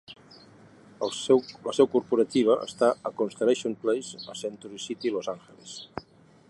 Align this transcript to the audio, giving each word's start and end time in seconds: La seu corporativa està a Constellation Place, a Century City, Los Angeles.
La 1.01 1.09
seu 1.79 1.89
corporativa 1.97 2.57
està 2.69 2.91
a 3.09 3.13
Constellation 3.21 3.77
Place, 3.85 4.23
a 4.35 4.41
Century 4.43 4.85
City, 4.89 5.15
Los 5.19 5.33
Angeles. 5.35 5.77